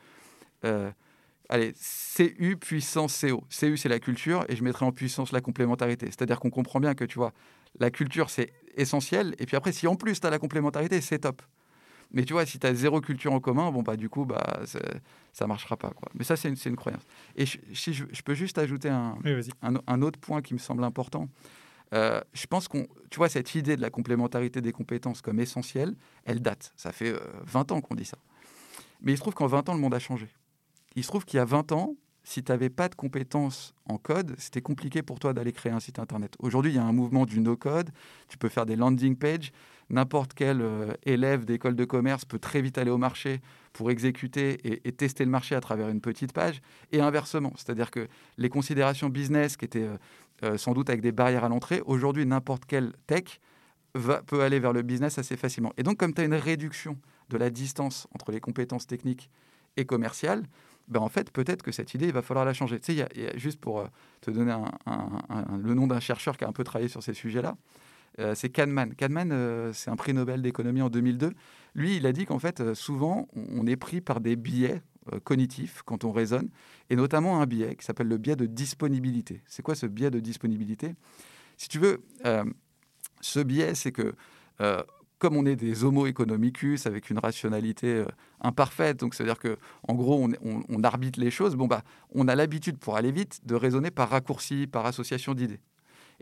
[0.65, 0.91] euh,
[1.49, 1.73] allez,
[2.15, 3.43] CU puissance CO.
[3.49, 6.07] CU, c'est la culture, et je mettrais en puissance la complémentarité.
[6.07, 7.33] C'est-à-dire qu'on comprend bien que, tu vois,
[7.79, 11.19] la culture, c'est essentiel, et puis après, si en plus tu as la complémentarité, c'est
[11.19, 11.41] top.
[12.13, 14.61] Mais tu vois, si tu as zéro culture en commun, bon, bah, du coup, bah,
[15.31, 15.91] ça marchera pas.
[15.91, 16.09] Quoi.
[16.13, 17.03] Mais ça, c'est une, une, croyance.
[17.37, 19.17] Et si je, peux juste ajouter un,
[19.61, 21.29] un, autre point qui me semble important.
[21.93, 25.95] Euh, je pense qu'on, tu vois, cette idée de la complémentarité des compétences comme essentielle,
[26.25, 26.73] elle date.
[26.75, 28.17] Ça fait 20 euh, ans qu'on dit ça.
[29.01, 30.29] Mais il se trouve qu'en 20 ans, le monde a changé.
[30.95, 33.97] Il se trouve qu'il y a 20 ans, si tu n'avais pas de compétences en
[33.97, 36.35] code, c'était compliqué pour toi d'aller créer un site internet.
[36.39, 37.89] Aujourd'hui, il y a un mouvement du no-code.
[38.27, 39.51] Tu peux faire des landing pages.
[39.91, 43.41] N'importe quel euh, élève d'école de commerce peut très vite aller au marché
[43.73, 46.61] pour exécuter et, tester le marché à travers une petite page.
[46.93, 49.89] Et inversement, c'est-à-dire que les considérations business qui étaient
[50.43, 51.81] euh, sans doute avec des barrières à l'entrée.
[51.85, 53.41] Aujourd'hui, n'importe quel tech
[53.93, 55.73] va, peut aller vers le business assez facilement.
[55.75, 56.97] Et donc, comme tu as une réduction
[57.29, 59.29] de la distance entre les compétences techniques
[59.75, 60.43] et commerciales,
[60.87, 62.79] ben en fait, peut-être que cette idée, il va falloir la changer.
[62.79, 63.87] Tu sais, juste pour euh,
[64.21, 64.55] te donner
[65.61, 67.55] le nom d'un chercheur qui a un peu travaillé sur ces sujets-là,
[68.19, 68.93] euh, c'est Kahneman.
[68.95, 71.31] Kahneman, c'est un prix Nobel d'économie en 2002.
[71.75, 74.81] Lui, il a dit qu'en fait, souvent, on est pris par des biais
[75.13, 76.49] euh, cognitif quand on raisonne,
[76.89, 79.41] et notamment un biais qui s'appelle le biais de disponibilité.
[79.47, 80.93] C'est quoi ce biais de disponibilité?
[81.57, 82.43] Si tu veux, euh,
[83.21, 84.13] ce biais, c'est que
[85.21, 88.05] comme on est des homo economicus avec une rationalité euh,
[88.41, 91.83] imparfaite, donc c'est-à-dire que en gros on, arbitre les choses, bon bah
[92.15, 95.59] on a l'habitude pour aller vite de raisonner par raccourci, par association d'idées.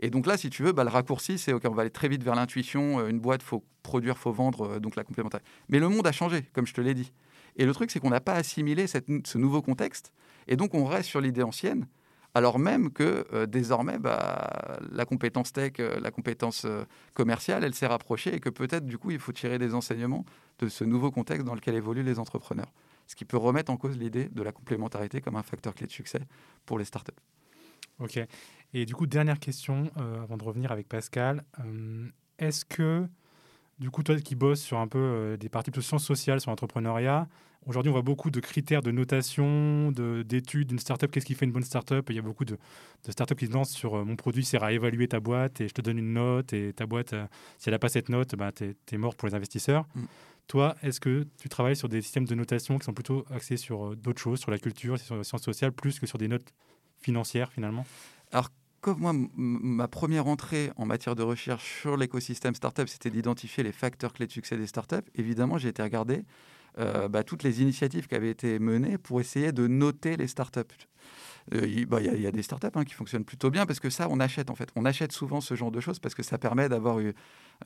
[0.00, 2.08] Et donc là, si tu veux, bah, le raccourci, c'est OK, on va aller très
[2.08, 3.00] vite vers l'intuition.
[3.00, 5.48] Euh, une boîte, faut produire, faut vendre, euh, donc la complémentarité.
[5.68, 7.12] Mais le monde a changé, comme je te l'ai dit.
[7.56, 10.12] Et le truc, c'est qu'on n'a pas assimilé ce nouveau contexte,
[10.48, 11.86] et donc on reste sur l'idée ancienne
[12.32, 16.64] alors même que euh, désormais, bah, la compétence tech, la compétence
[17.12, 20.24] commerciale, elle s'est rapprochée et que peut-être, du coup, il faut tirer des enseignements
[20.60, 22.72] de ce nouveau contexte dans lequel évoluent les entrepreneurs.
[23.08, 25.92] Ce qui peut remettre en cause l'idée de la complémentarité comme un facteur clé de
[25.92, 26.20] succès
[26.66, 27.10] pour les startups.
[28.00, 28.18] Ok.
[28.72, 31.44] Et du coup, dernière question, avant de revenir avec Pascal.
[32.38, 33.06] Est-ce que,
[33.78, 37.28] du coup, toi qui bosses sur un peu des parties de sciences sociales sur l'entrepreneuriat,
[37.66, 41.10] Aujourd'hui, on voit beaucoup de critères de notation, d'études d'une startup.
[41.10, 42.08] Qu'est-ce qui fait une bonne startup?
[42.08, 42.56] Il y a beaucoup de,
[43.10, 45.74] startups qui se lancent sur euh, mon produit sert à évaluer ta boîte et je
[45.74, 46.54] te donne une note.
[46.54, 47.26] Et ta boîte, euh,
[47.58, 49.86] si elle n'a pas cette note, bah, tu es, mort pour les investisseurs.
[49.94, 50.04] Mm.
[50.46, 53.88] Toi, est-ce que tu travailles sur des systèmes de notation qui sont plutôt axés sur
[53.88, 56.54] euh, d'autres choses, sur la culture, sur les sciences sociales, plus que sur des notes
[57.00, 57.86] financières finalement?
[58.32, 58.48] Alors,
[58.80, 63.72] comme moi, ma première entrée en matière de recherche sur l'écosystème startup, c'était d'identifier les
[63.72, 64.96] facteurs clés de succès des startups.
[65.14, 66.24] Évidemment, j'ai été regarder
[66.78, 70.60] euh, bah, toutes les initiatives qui avaient été menées pour essayer de noter les startups.
[71.54, 74.06] Euh, il bah, y, a des startups hein, qui fonctionnent plutôt bien parce que ça,
[74.08, 74.70] on achète en fait.
[74.76, 76.98] On achète souvent ce genre de choses parce que ça permet d'avoir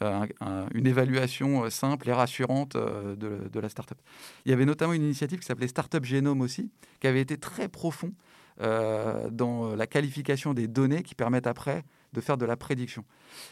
[0.03, 0.27] euh,
[0.75, 3.99] une évaluation simple et rassurante de, de, la startup.
[4.47, 6.71] Il y avait notamment une initiative qui s'appelait Startup Genome aussi,
[7.01, 8.13] qui avait été très profond
[8.61, 13.05] dans la qualification des données qui permettent après de faire de la prédiction.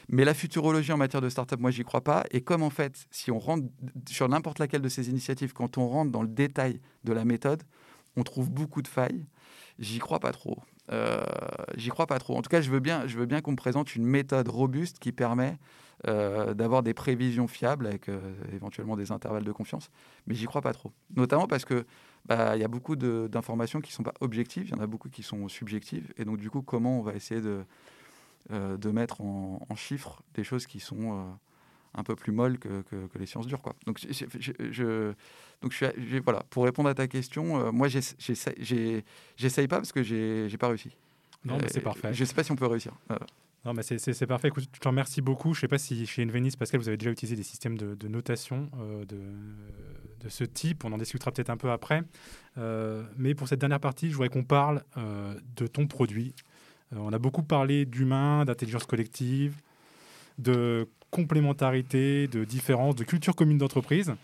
[0.08, 2.24] Mais la futurologie en matière de start-up, moi, j'y crois pas.
[2.30, 3.66] Et comme en fait, si on rentre
[4.08, 7.62] sur n'importe laquelle de ces initiatives, quand on rentre dans le détail de la méthode,
[8.16, 9.26] on trouve beaucoup de failles.
[9.78, 10.58] J'y crois pas trop.
[10.90, 11.22] Euh,
[11.76, 12.36] j'y crois pas trop.
[12.36, 14.98] En tout cas, je veux bien, je veux bien qu'on me présente une méthode robuste
[14.98, 15.58] qui permet
[16.08, 18.20] euh, d'avoir des prévisions fiables avec euh,
[18.52, 19.90] éventuellement des intervalles de confiance.
[20.26, 20.92] Mais j'y crois pas trop.
[21.16, 21.86] Notamment parce que
[22.26, 25.08] bah, il y a beaucoup d'informations qui sont pas objectives, il y en a beaucoup
[25.08, 26.12] qui sont subjectives.
[26.16, 27.64] Et donc, du coup, comment on va essayer de
[28.50, 31.22] euh, de mettre en, chiffres des choses qui sont euh,
[31.94, 32.82] un peu plus molles que,
[33.14, 33.62] les sciences dures.
[33.62, 33.76] Quoi.
[33.86, 35.12] Donc, je,
[35.62, 40.58] donc je voilà, pour répondre à ta question, euh, moi, j'essaye pas parce que j'ai
[40.58, 40.90] pas réussi.
[41.44, 42.12] Non, mais c'est parfait.
[42.12, 42.94] Je sais pas si on peut réussir.
[43.64, 44.48] Non, mais c'est parfait.
[44.48, 45.54] Écoute, je te remercie beaucoup.
[45.54, 48.08] Je ne sais pas si chez Invenice, Pascal, vous avez déjà utilisé des systèmes de,
[48.08, 48.68] notation
[49.08, 49.18] de,
[50.20, 50.84] de, ce type.
[50.84, 52.02] On en discutera peut-être un peu après.
[53.16, 56.34] mais pour cette dernière partie, je voudrais qu'on parle de ton produit,
[56.92, 59.56] euh, on a beaucoup parlé d'humain, d'intelligence collective,
[60.38, 64.14] de complémentarité, de différence, de culture commune d'entreprise.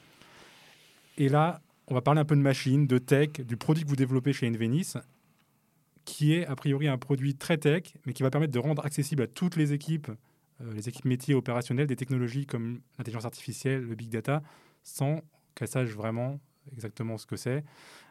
[1.17, 3.97] Et là, on va parler un peu de machine, de tech, du produit que vous
[3.97, 4.97] développez chez Invenice,
[6.09, 9.23] qui est a priori un produit très tech, mais qui va permettre de rendre accessible
[9.23, 10.11] à toutes les équipes,
[10.63, 14.43] euh, les équipes métiers opérationnelles, des technologies comme l'intelligence artificielle, le big data,
[14.83, 15.21] sans
[15.55, 16.41] qu'elles sachent vraiment
[16.73, 17.63] exactement ce que c'est.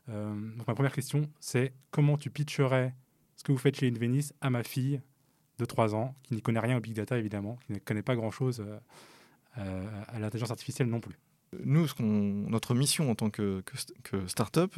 [0.09, 2.93] Euh, donc ma première question, c'est comment tu pitcherais
[3.35, 5.01] ce que vous faites chez Invenice à ma fille
[5.57, 8.15] de 3 ans, qui n'y connaît rien au big data évidemment, qui ne connaît pas
[8.15, 8.63] grand-chose
[9.57, 11.17] euh, à l'intelligence artificielle non plus.
[11.63, 13.63] Nous, notre mission en tant que,
[14.03, 14.75] que, start-up,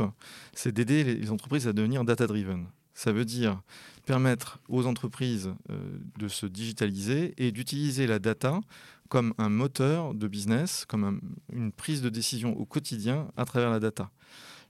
[0.53, 2.67] c'est d'aider les entreprises à devenir data-driven.
[2.99, 3.62] Ça veut dire
[4.05, 5.79] permettre aux entreprises euh,
[6.17, 8.59] de se digitaliser et d'utiliser la data
[9.07, 11.21] comme un moteur de business, comme
[11.53, 14.12] une prise de décision au quotidien à travers la data.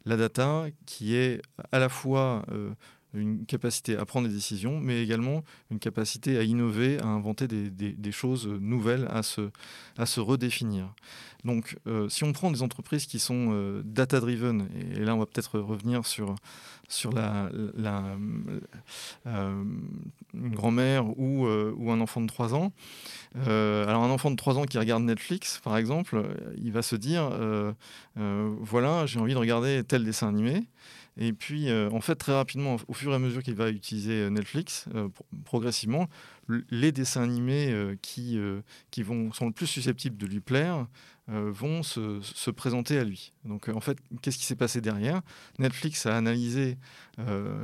[0.05, 2.45] La data qui est à la fois
[3.13, 8.11] une capacité à prendre des décisions, mais également une capacité à innover, à inventer des,
[8.11, 9.49] choses nouvelles, à se,
[9.97, 10.93] à se redéfinir.
[11.45, 15.25] Donc, euh, si on prend des entreprises qui sont euh, data-driven, et, là on va
[15.25, 16.35] peut-être revenir sur,
[16.89, 17.49] sur la,
[19.25, 19.63] euh,
[20.33, 22.73] une grand-mère ou, ou, un enfant de 3 ans,
[23.35, 26.23] alors un enfant de 3 ans qui regarde Netflix, par exemple,
[26.57, 27.31] il va se dire,
[28.15, 30.63] voilà, j'ai envie de regarder tel dessin animé.
[31.21, 34.13] Et puis, euh, en fait, très rapidement, au fur et à mesure qu'il va utiliser
[34.13, 35.09] euh, Netflix, euh,
[35.43, 36.07] progressivement,
[36.69, 38.39] les dessins animés qui,
[38.89, 40.87] qui vont, sont le plus susceptibles de lui plaire
[41.27, 43.33] vont se, se, présenter à lui.
[43.45, 45.21] Donc, en fait, qu'est-ce qui s'est passé derrière?
[45.59, 46.79] Netflix a analysé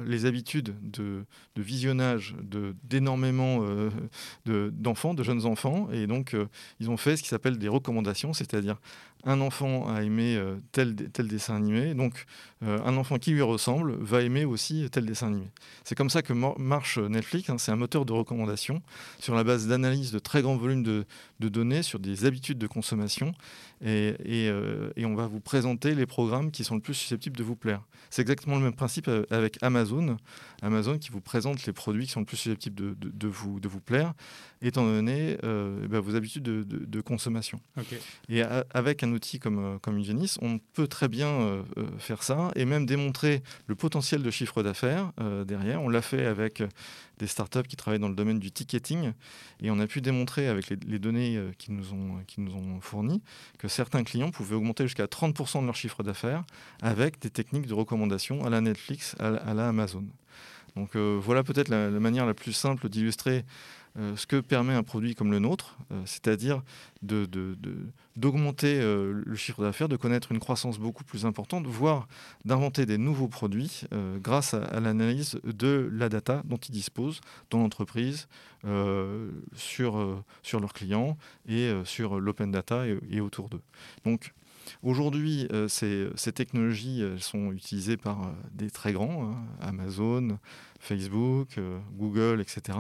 [0.06, 1.24] les habitudes de,
[1.56, 2.36] de visionnage
[2.84, 3.64] d'énormément
[4.46, 6.36] d'enfants, de, jeunes enfants, et donc
[6.80, 8.78] ils ont fait ce qui s'appelle des recommandations, c'est-à-dire
[9.26, 12.26] un enfant a aimé euh, tel, tel dessin animé, donc
[12.64, 15.48] euh, un enfant qui lui ressemble va aimer aussi tel dessin animé.
[15.84, 17.58] C'est comme ça que marche Netflix, hein.
[17.58, 18.82] c'est un moteur de recommandation
[19.20, 21.06] sur la base d'analyse de très grands volumes de,
[21.40, 23.34] données sur des habitudes de consommation,
[23.84, 27.56] euh, et, on va vous présenter les programmes qui sont le plus susceptibles de vous
[27.56, 27.82] plaire.
[28.10, 30.18] C'est exactement le même principe avec avec Amazon.
[30.62, 33.80] Amazon qui vous présente les produits qui sont le plus susceptibles de, vous, de vous
[33.80, 34.14] plaire,
[34.62, 37.60] étant donné eh ben, vos habitudes de, consommation.
[38.30, 38.42] Et
[38.74, 41.64] avec un outil comme, comme Ingenis, on peut très bien
[42.00, 45.12] faire ça et même démontrer le potentiel de chiffre d'affaires
[45.46, 45.82] derrière.
[45.82, 46.64] On l'a fait avec
[47.18, 49.14] des startups qui travaillent dans le domaine du ticketing.
[49.62, 53.22] Et on a pu démontrer avec les, données euh, qu'ils nous, ont, nous ont fournies
[53.58, 56.44] que certains clients pouvaient augmenter jusqu'à 30% de leur chiffre d'affaires
[56.82, 60.06] avec des techniques de recommandation à la Netflix, à la, Amazon.
[60.76, 63.46] Donc euh, voilà peut-être la, manière la plus simple d'illustrer
[63.98, 66.62] euh, ce que permet un produit comme le nôtre, euh, c'est-à-dire
[67.02, 72.08] d'augmenter le chiffre d'affaires, de connaître une croissance beaucoup plus importante, voire
[72.44, 73.84] d'inventer des nouveaux produits
[74.16, 78.28] grâce à, l'analyse de la data dont ils disposent dans l'entreprise,
[79.56, 81.16] sur, sur leurs clients
[81.48, 83.62] et sur l'open data et, et autour d'eux.
[84.04, 84.34] Donc
[84.84, 90.38] Aujourd'hui, euh, ces, technologies sont utilisées par euh, des très grands, hein, Amazon,
[90.80, 92.78] Facebook, euh, Google, etc.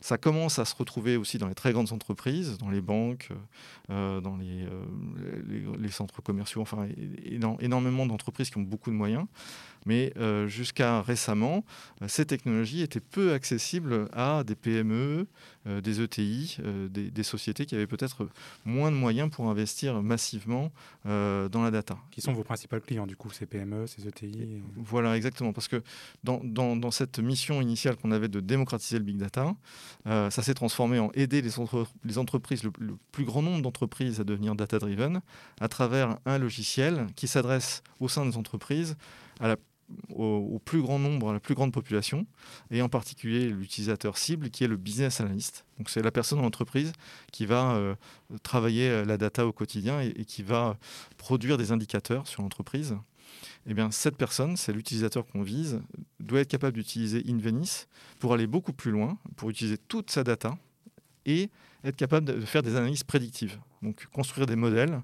[0.00, 3.30] Ça commence à se retrouver aussi dans les très grandes entreprises, dans les banques,
[3.88, 6.86] dans les, centres commerciaux, enfin
[7.60, 9.26] énormément d'entreprises qui ont beaucoup de moyens.
[9.88, 10.12] Mais
[10.46, 11.64] jusqu'à récemment,
[12.06, 15.26] ces technologies étaient peu accessibles à des PME,
[15.66, 16.58] des ETI,
[16.90, 18.28] des, des, sociétés qui avaient peut-être
[18.64, 20.72] moins de moyens pour investir massivement
[21.06, 21.96] euh, dans la data.
[22.10, 25.52] Qui sont vos principaux clients, du coup, ces PME, ces ETI Voilà, exactement.
[25.52, 25.82] Parce que
[26.24, 29.54] dans, dans, cette mission initiale qu'on avait de démocratiser le big data,
[30.06, 31.50] euh, ça s'est transformé en aider les,
[32.04, 32.72] les entreprises, le,
[33.12, 35.20] plus grand nombre d'entreprises à devenir data-driven
[35.60, 38.96] à travers un logiciel qui s'adresse au sein des entreprises
[39.40, 39.56] à la
[40.14, 42.26] au, plus grand nombre, à la plus grande population,
[42.70, 45.64] et en particulier l'utilisateur cible qui est le business analyst.
[45.86, 46.92] C'est la personne en entreprise
[47.32, 47.94] qui va euh,
[48.42, 50.76] travailler euh, la data au quotidien et, qui va
[51.16, 52.96] produire des indicateurs sur l'entreprise.
[53.66, 55.80] Eh bien, cette personne, c'est l'utilisateur qu'on vise,
[56.18, 57.86] doit être capable d'utiliser Invenis
[58.18, 60.56] pour aller beaucoup plus loin, pour utiliser toute sa data
[61.26, 61.50] et
[61.84, 63.58] être capable de faire des analyses prédictives.
[63.82, 65.00] Donc construire des modèles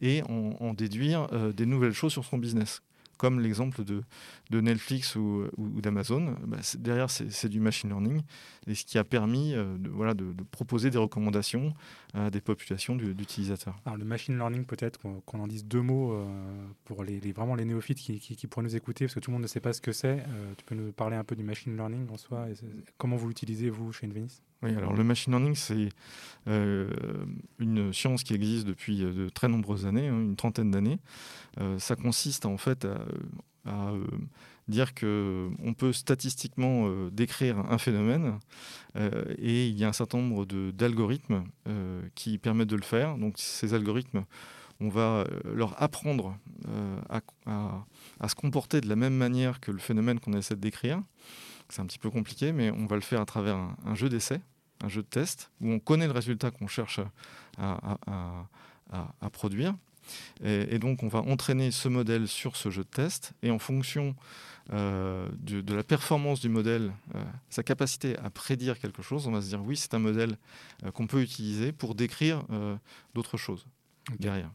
[0.00, 2.82] et en, déduire euh, des nouvelles choses sur son business
[3.18, 4.02] comme l'exemple de,
[4.50, 8.22] de, Netflix ou, d'Amazon, bah, derrière c'est du machine learning,
[8.66, 11.74] et ce qui a permis euh, de, voilà, de, proposer des recommandations
[12.14, 13.78] à des populations d'utilisateurs.
[13.84, 16.24] Alors le machine learning, peut-être qu'on en dise deux mots euh,
[16.84, 19.42] pour les, vraiment les néophytes qui, qui, pourraient nous écouter, parce que tout le monde
[19.42, 20.20] ne sait pas ce que c'est.
[20.20, 22.46] Euh, tu peux nous parler un peu du machine learning en soi,
[22.96, 25.88] comment vous l'utilisez vous chez Invenice oui, alors le machine learning, c'est
[26.46, 30.98] une science qui existe depuis de très nombreuses années, hein, une trentaine d'années.
[31.78, 32.98] ça consiste en fait à
[33.68, 34.04] à euh,
[34.66, 38.38] dire qu'on peut statistiquement euh, décrire un phénomène
[38.96, 41.44] euh, et il y a un certain nombre d'algorithmes
[42.14, 43.16] qui permettent de le faire.
[43.18, 44.24] Donc ces algorithmes,
[44.80, 46.36] on va leur apprendre
[47.10, 51.02] à, se comporter de la même manière que le phénomène qu'on essaie de décrire.
[51.68, 54.40] C'est un petit peu compliqué, mais on va le faire à travers un, jeu d'essai,
[54.82, 57.00] un jeu de test, où on connaît le résultat qu'on cherche
[57.58, 59.74] à produire.
[60.42, 63.32] Et, donc, on va entraîner ce modèle sur ce jeu de test.
[63.42, 64.14] Et en fonction
[64.72, 69.40] euh, de, la performance du modèle, euh, sa capacité à prédire quelque chose, on va
[69.40, 70.36] se dire oui, c'est un modèle
[70.84, 72.44] euh, qu'on peut utiliser pour décrire
[73.14, 73.66] d'autres choses
[74.18, 74.50] derrière.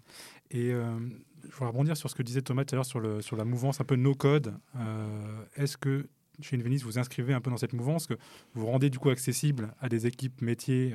[0.51, 3.45] Et je voudrais rebondir sur ce que disait Thomas tout à l'heure sur, sur la
[3.45, 4.53] mouvance un peu no-code.
[5.55, 6.07] Est-ce que
[6.41, 8.15] chez Invenice, vous inscrivez un peu dans cette mouvance, que
[8.53, 10.93] vous rendez du coup accessible à des équipes métiers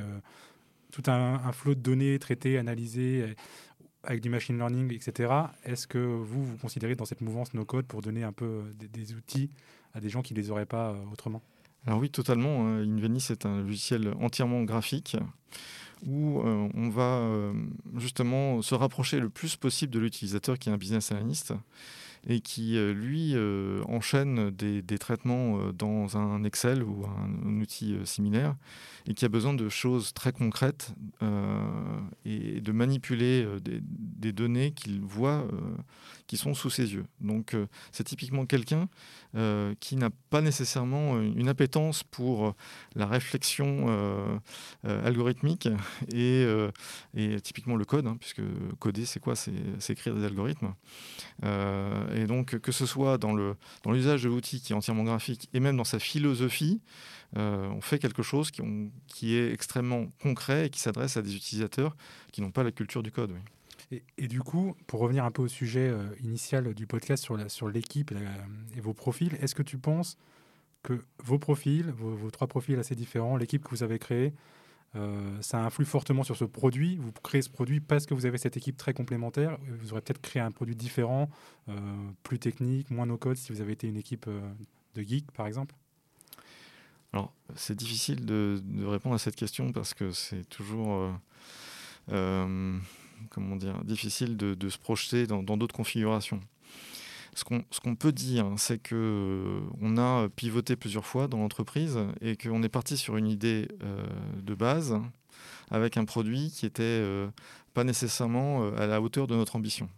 [0.91, 3.35] tout un, flot de données traitées, analysées
[4.05, 5.33] avec du machine learning, etc.
[5.65, 9.15] Est-ce que vous, vous considérez dans cette mouvance no-code pour donner un peu euh, des,
[9.15, 9.51] outils
[9.95, 11.43] à des gens qui ne les auraient pas euh, autrement?
[11.87, 12.67] Alors oui, totalement.
[12.67, 12.83] Hein.
[12.83, 15.17] Inveni, c'est un logiciel entièrement graphique
[16.07, 17.53] où euh, on va
[17.97, 21.53] justement se rapprocher le plus possible de l'utilisateur qui est un business analyst
[22.27, 23.35] et qui, lui,
[23.87, 28.57] enchaîne des, traitements dans un Excel ou un outil similaire
[29.09, 34.73] et qui a besoin de choses très concrètes euh, et de manipuler euh, des, données
[34.73, 35.77] qu'il voit euh,
[36.27, 37.07] qui sont sous ses yeux.
[37.23, 37.57] Donc
[37.91, 38.89] c'est typiquement quelqu'un
[39.81, 42.55] qui n'a pas nécessairement une appétence pour
[42.95, 44.41] la réflexion
[44.85, 45.69] algorithmique
[46.13, 46.47] et,
[47.15, 48.43] et, typiquement le code, hein, puisque
[48.79, 49.35] coder c'est quoi?
[49.37, 50.75] C'est écrire des algorithmes.
[52.15, 55.61] Et donc que ce soit dans l'usage dans de l'outil qui est entièrement graphique et
[55.61, 56.81] même dans sa philosophie,
[57.37, 61.97] euh, on fait quelque chose qui, est extrêmement concret et qui s'adresse à des utilisateurs
[62.33, 63.35] qui n'ont pas la culture du code.
[63.91, 68.13] Et, du coup, pour revenir un peu au sujet euh, initial du podcast sur l'équipe
[68.77, 70.19] et, vos profils, est-ce que tu penses
[70.83, 74.33] que vos profils, vos, trois profils assez différents, l'équipe que vous avez créée,
[74.97, 76.97] euh, ça influe fortement sur ce produit.
[76.97, 79.59] Vous créez ce produit parce que vous avez cette équipe très complémentaire.
[79.81, 81.29] Vous aurez peut-être créé un produit différent,
[82.23, 84.29] plus technique, moins no-code si vous avez été une équipe
[84.95, 85.75] de geek, par exemple
[87.13, 91.13] Alors, c'est difficile de, répondre à cette question parce que c'est toujours,
[92.07, 96.41] comment dire, difficile de, se projeter dans d'autres configurations.
[97.39, 102.63] Ce qu'on peut dire, c'est qu'on euh, a pivoté plusieurs fois dans l'entreprise et qu'on
[102.65, 104.05] est parti sur une idée euh,
[104.43, 105.01] de base
[105.71, 107.29] avec un produit qui n'était euh,
[107.75, 109.89] pas nécessairement à la hauteur de notre ambition.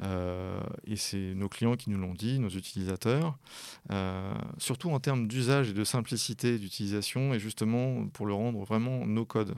[0.00, 3.38] C'est nos clients qui nous l'ont dit, nos utilisateurs,
[4.58, 9.24] surtout en termes d'usage et de simplicité d'utilisation, et justement pour le rendre vraiment no
[9.24, 9.54] code.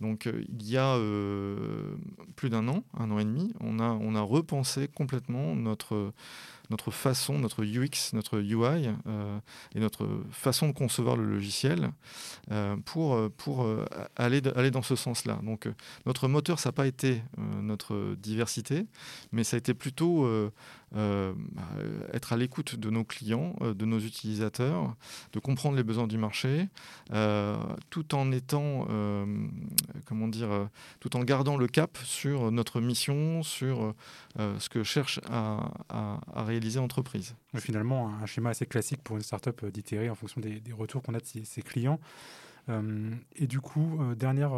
[0.00, 1.94] Donc euh, il y a euh,
[2.36, 6.12] plus d'un an, un an et demi, on a, on a repensé complètement notre,
[6.70, 9.38] notre façon, notre UX, notre UI euh,
[9.74, 11.90] et notre façon de concevoir le logiciel
[12.84, 13.66] pour, pour
[14.16, 15.38] aller, aller dans ce sens-là.
[15.42, 15.68] Donc
[16.06, 17.22] notre moteur, ça n'a pas été
[17.62, 18.86] notre diversité,
[19.32, 20.26] mais ça a été plutôt
[20.96, 21.34] euh,
[22.12, 24.96] être à l'écoute de nos clients, euh, de nos utilisateurs,
[25.32, 26.68] de comprendre les besoins du marché,
[27.12, 27.56] euh,
[27.90, 28.88] tout en étant,
[30.10, 30.68] comment dire,
[31.00, 33.94] tout en gardant le cap sur notre mission, sur
[34.38, 37.34] ce que cherche à, réaliser l'entreprise.
[37.56, 41.20] Finalement, un schéma assez classique pour une startup d'itérer en fonction des, retours qu'on a
[41.20, 41.98] de ses, clients.
[42.68, 44.52] et du coup, dernière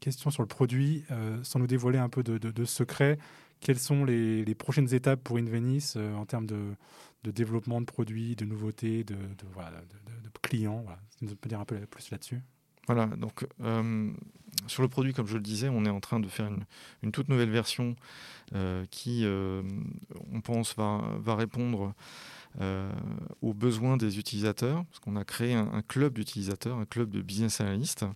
[0.00, 1.04] question sur le produit,
[1.44, 3.18] sans nous dévoiler un peu de, de, de secrets,
[3.60, 6.74] quelles sont les, prochaines étapes pour InVenice euh, en termes de,
[7.24, 9.16] développement de produits, de nouveautés, de,
[10.42, 11.00] clients voilà.
[11.22, 12.40] Vous peut dire un peu plus là-dessus
[12.86, 14.12] voilà, donc euh,
[14.66, 16.50] sur le produit, comme je le disais, on est en train de faire
[17.02, 17.96] une, toute nouvelle version
[18.54, 19.26] euh, qui,
[20.32, 21.94] on pense, va, répondre
[22.62, 22.90] euh,
[23.42, 27.60] aux besoins des utilisateurs, parce qu'on a créé un, club d'utilisateurs, un club de business
[27.60, 28.06] analysts,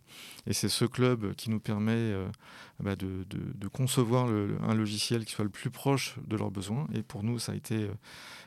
[0.46, 2.26] et c'est ce club qui nous permet euh,
[2.82, 7.22] bah, de, concevoir un logiciel qui soit le plus proche de leurs besoins, et pour
[7.22, 7.92] nous, ça a été euh,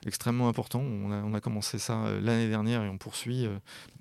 [0.06, 0.82] extrêmement important.
[0.82, 3.48] On a, commencé ça l'année dernière et on poursuit.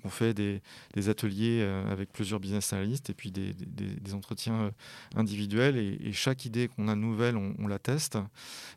[0.03, 0.61] on fait des,
[1.09, 4.71] ateliers avec plusieurs business analysts et puis des, entretiens
[5.15, 8.17] individuels, et, chaque idée qu'on a nouvelle, on, la teste,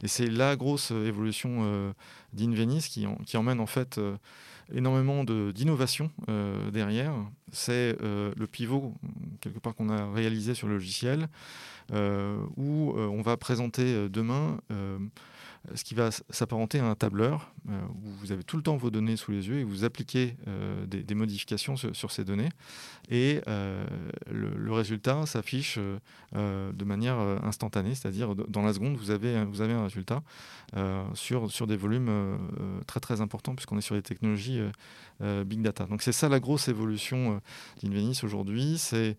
[0.03, 1.93] et c'est la grosse évolution
[2.37, 4.17] d'Invenis qui, emmène en fait euh,
[4.73, 7.15] énormément d'innovation euh, derrière.
[7.53, 8.95] C'est euh, le pivot,
[9.41, 11.29] quelque part, qu'on a réalisé sur le logiciel,
[12.57, 14.59] où on va présenter demain
[15.75, 18.91] ce qui va s'apparenter à un tableur euh, où vous avez tout le temps vos
[18.91, 22.51] données sous les yeux et vous appliquez euh, des, modifications sur, ces données.
[23.11, 23.85] Et euh,
[24.31, 25.79] le, résultat s'affiche
[26.35, 30.23] de manière instantanée, c'est-à-dire dans la seconde, vous avez, vous avez un résultat
[31.15, 32.39] sur, sur des volumes
[32.87, 34.61] très très importants puisqu'on est sur des technologies
[35.21, 35.87] big data.
[35.87, 37.41] Donc c'est ça la grosse évolution
[37.83, 39.17] d'Invenis aujourd'hui, c'est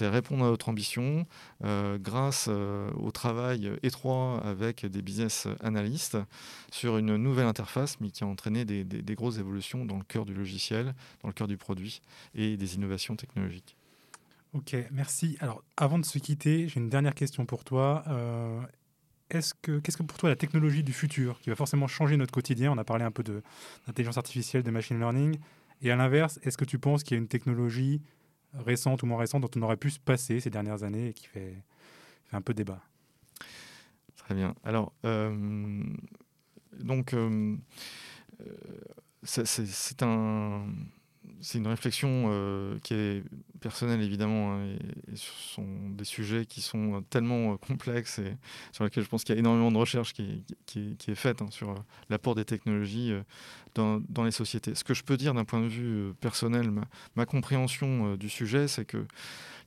[0.00, 1.26] répondre à notre ambition
[1.62, 6.18] grâce au travail étroit avec des business analystes
[6.70, 10.34] sur une nouvelle interface, mais qui a entraîné des, grosses évolutions dans le cœur du
[10.34, 12.00] logiciel, dans le cœur du produit
[12.34, 13.76] et des innovations technologiques.
[14.52, 15.36] Ok, merci.
[15.40, 18.04] Alors, avant de se quitter, j'ai une dernière question pour toi.
[18.08, 18.60] Euh,
[19.34, 22.32] est-ce que, qu'est-ce que pour toi la technologie du futur, qui va forcément changer notre
[22.32, 23.22] quotidien On a parlé un peu
[23.86, 25.38] d'intelligence artificielle, de machine learning.
[25.82, 28.00] Et à l'inverse, est-ce que tu penses qu'il y a une technologie
[28.54, 31.26] récente ou moins récente dont on aurait pu se passer ces dernières années et qui
[31.26, 31.56] fait,
[32.24, 32.80] fait un peu débat?
[34.16, 34.54] Très bien.
[34.62, 35.82] Alors, euh,
[36.78, 37.56] donc, euh,
[38.40, 38.54] euh,
[39.24, 40.66] c'est un
[41.40, 43.22] c'est une réflexion qui est
[43.60, 44.66] personnelle évidemment, hein,
[45.10, 48.36] et, ce sont des sujets qui sont tellement complexes et
[48.72, 51.48] sur lesquels je pense qu'il y a énormément de recherche qui, qui, est faite hein,
[51.50, 51.74] sur
[52.10, 53.12] l'apport des technologies
[53.74, 54.74] dans, les sociétés.
[54.74, 56.82] Ce que je peux dire d'un point de vue personnel, ma,
[57.16, 59.04] ma compréhension du sujet, c'est que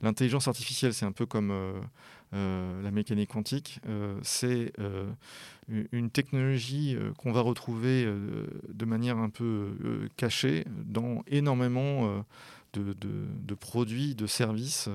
[0.02, 1.52] l'intelligence artificielle, c'est un peu comme
[2.36, 5.10] euh, la mécanique quantique, euh, c'est euh,
[5.92, 8.06] une technologie qu'on va retrouver
[8.68, 9.70] de manière un peu
[10.16, 12.24] cachée dans énormément
[12.80, 14.90] de, produits, de services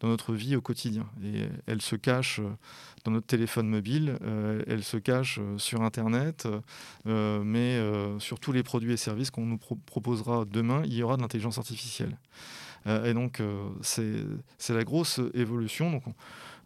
[0.00, 1.06] dans notre vie au quotidien.
[1.24, 2.40] Et elle se cache
[3.04, 4.18] dans notre téléphone mobile,
[4.66, 6.48] elle se cache sur Internet,
[7.04, 7.80] mais
[8.18, 11.58] sur tous les produits et services qu'on nous proposera demain, il y aura de l'intelligence
[11.58, 12.18] artificielle.
[12.86, 13.42] et donc,
[13.82, 15.90] c'est la grosse évolution.
[15.92, 16.04] Donc,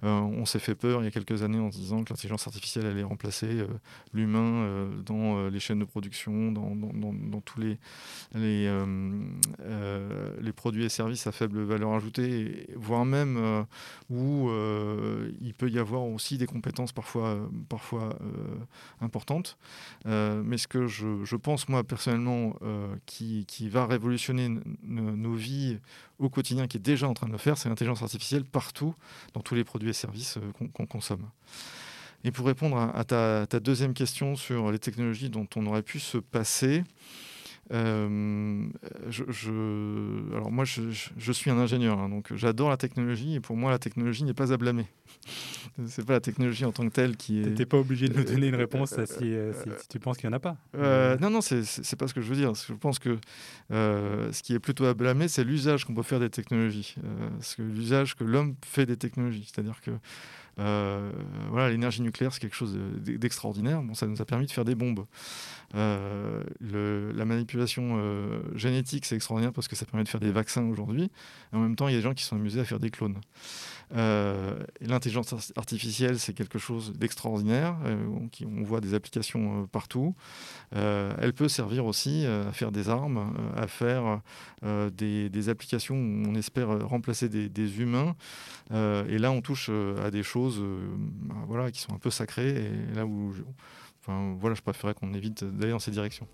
[0.04, 2.86] euh, on s'est fait peur il y a quelques années en disant que l'intelligence artificielle
[2.86, 3.68] allait remplacer euh,
[4.12, 7.78] l'humain euh, dans les chaînes de production, dans, tous les,
[10.52, 13.64] produits et services à faible valeur ajoutée, voire même
[14.10, 14.50] où
[15.40, 17.38] il peut y avoir aussi des compétences parfois,
[17.68, 18.16] parfois
[19.00, 19.56] importantes.
[20.04, 22.54] mais ce que je, pense, moi, personnellement,
[23.06, 24.50] qui, va révolutionner
[24.82, 25.78] nos vies
[26.22, 28.94] au quotidien, qui est déjà en train de le faire, c'est l'intelligence artificielle partout,
[29.34, 31.28] dans tous les produits et services euh, qu'on consomme.
[32.24, 36.18] Et pour répondre à, ta, deuxième question sur les technologies dont on aurait pu se
[36.18, 36.84] passer,
[37.72, 38.66] euh,
[39.08, 43.70] je, alors moi, je, suis un ingénieur, hein, donc j'adore la technologie et pour moi,
[43.70, 44.86] la technologie n'est pas à blâmer.
[45.86, 47.54] c'est pas la technologie en tant que telle qui est.
[47.54, 50.36] T'es pas obligé de nous donner une réponse euh, si, tu penses qu'il y en
[50.36, 50.56] a pas.
[50.76, 52.52] Euh, non, non, c'est pas ce que je veux dire.
[52.54, 53.18] Je pense que
[53.70, 56.96] ce qui est plutôt à blâmer, c'est l'usage qu'on peut faire des technologies,
[57.58, 59.96] l'usage que l'homme fait des technologies, c'est-à-dire que euh,
[60.56, 63.82] voilà, l'énergie nucléaire, c'est quelque chose d'extraordinaire.
[63.94, 65.04] Ça nous a permis de faire des bombes.
[65.74, 66.42] Euh,
[67.14, 71.10] la manipulation euh, génétique, c'est extraordinaire parce que ça permet de faire des vaccins aujourd'hui.
[71.52, 73.18] En même temps, il y a des gens qui sont amusés à faire des clones.
[74.80, 77.76] L'intelligence artificielle, c'est quelque chose d'extraordinaire.
[78.42, 80.14] on voit des applications partout.
[80.70, 84.22] elle peut servir aussi à faire des armes, à faire
[84.62, 88.16] des, applications où on espère remplacer des, des humains.
[88.70, 89.70] et là, on touche
[90.02, 92.50] à des choses euh, bah, voilà, qui sont un peu sacrées.
[92.50, 93.42] Et là où je,
[94.00, 96.26] enfin, voilà, je préférerais qu'on évite d'aller dans ces directions.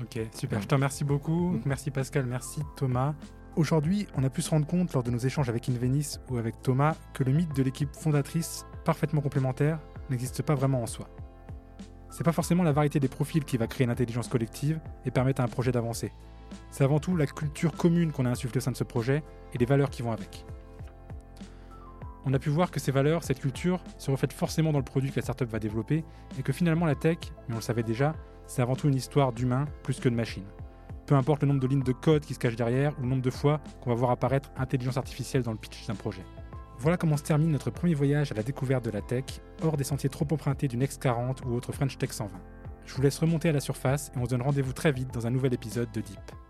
[0.00, 0.62] Ok, super.
[0.62, 1.52] Je te remercie beaucoup.
[1.52, 1.62] Mm.
[1.66, 3.14] Merci Pascal, merci Thomas.
[3.56, 6.62] Aujourd'hui, on a pu se rendre compte lors de nos échanges avec Invenis ou avec
[6.62, 11.08] Thomas que le mythe de l'équipe fondatrice parfaitement complémentaire n'existe pas vraiment en soi.
[12.10, 15.40] C'est pas forcément la variété des profils qui va créer une intelligence collective et permettre
[15.40, 16.12] à un projet d'avancer.
[16.70, 19.22] C'est avant tout la culture commune qu'on a insufflée au sein de ce projet
[19.52, 20.44] et les valeurs qui vont avec
[22.28, 25.10] on a pu voir que ces valeurs, cette culture, se reflètent forcément dans le produit
[25.10, 26.04] que la startup va développer
[26.38, 27.16] et que finalement la tech,
[27.48, 28.12] mais on le savait déjà,
[28.46, 30.44] c'est avant tout une histoire d'humain plus que de machine.
[31.06, 33.22] Peu importe le nombre de lignes de code qui se cachent derrière ou le nombre
[33.22, 36.22] de fois qu'on va voir apparaître intelligence artificielle dans le pitch d'un projet.
[36.78, 39.24] Voilà comment se termine notre premier voyage à la découverte de la tech,
[39.62, 42.30] hors des sentiers trop empruntés d'une X40 ou autre French Tech 120.
[42.84, 45.26] Je vous laisse remonter à la surface et on se donne rendez-vous très vite dans
[45.26, 46.47] un nouvel épisode de Deep.